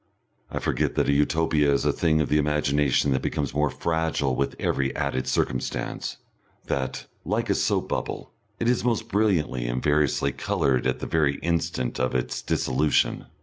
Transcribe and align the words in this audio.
I 0.49 0.57
forget 0.57 0.95
that 0.95 1.07
a 1.09 1.13
Utopia 1.13 1.71
is 1.71 1.85
a 1.85 1.93
thing 1.93 2.21
of 2.21 2.29
the 2.29 2.39
imagination 2.39 3.11
that 3.11 3.21
becomes 3.21 3.53
more 3.53 3.69
fragile 3.69 4.35
with 4.35 4.55
every 4.59 4.95
added 4.95 5.27
circumstance, 5.27 6.17
that, 6.65 7.05
like 7.23 7.51
a 7.51 7.53
soap 7.53 7.89
bubble, 7.89 8.31
it 8.59 8.67
is 8.67 8.83
most 8.83 9.09
brilliantly 9.09 9.67
and 9.67 9.79
variously 9.83 10.31
coloured 10.31 10.87
at 10.87 11.01
the 11.01 11.05
very 11.05 11.35
instant 11.43 11.99
of 11.99 12.15
its 12.15 12.41
dissolution. 12.41 13.27